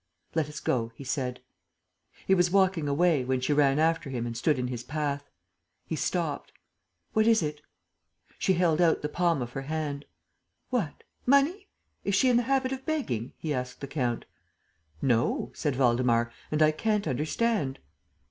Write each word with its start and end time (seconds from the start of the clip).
"Let 0.33 0.49
us 0.49 0.59
go," 0.59 0.91
he 0.95 1.03
said. 1.03 1.41
He 2.25 2.33
was 2.33 2.49
walking 2.49 2.87
away, 2.87 3.23
when 3.23 3.39
she 3.39 3.53
ran 3.53 3.77
after 3.77 4.09
him 4.09 4.25
and 4.25 4.35
stood 4.35 4.57
in 4.57 4.65
his 4.65 4.81
path. 4.83 5.29
He 5.85 5.95
stopped: 5.95 6.51
"What 7.13 7.27
is 7.27 7.43
it?" 7.43 7.61
She 8.39 8.53
held 8.53 8.81
out 8.81 9.03
the 9.03 9.09
palm 9.09 9.43
of 9.43 9.51
her 9.51 9.61
hand. 9.61 10.05
"What? 10.71 11.03
Money?... 11.27 11.67
Is 12.03 12.15
she 12.15 12.29
in 12.29 12.37
the 12.37 12.41
habit 12.49 12.71
of 12.71 12.83
begging?" 12.83 13.33
he 13.37 13.53
asked 13.53 13.79
the 13.79 13.85
count. 13.87 14.25
"No," 15.03 15.51
said 15.53 15.75
Waldemar, 15.75 16.31
"and 16.49 16.63
I 16.63 16.71
can't 16.71 17.07
understand." 17.07 17.77